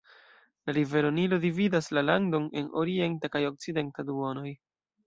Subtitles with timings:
[0.69, 4.61] La rivero Nilo dividas la landon en orienta kaj okcidenta duonoj.